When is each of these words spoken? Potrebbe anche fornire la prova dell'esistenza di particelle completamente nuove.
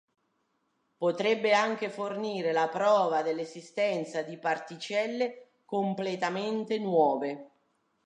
Potrebbe 0.97 1.53
anche 1.53 1.87
fornire 1.91 2.51
la 2.53 2.69
prova 2.69 3.21
dell'esistenza 3.21 4.23
di 4.23 4.35
particelle 4.39 5.49
completamente 5.65 6.79
nuove. 6.79 7.51